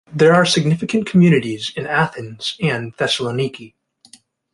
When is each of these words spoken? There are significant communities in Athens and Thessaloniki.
There 0.11 0.33
are 0.33 0.47
significant 0.47 1.05
communities 1.05 1.71
in 1.75 1.85
Athens 1.85 2.55
and 2.59 2.97
Thessaloniki. 2.97 3.75